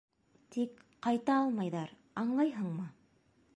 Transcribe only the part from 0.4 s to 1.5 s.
Тик ҡайта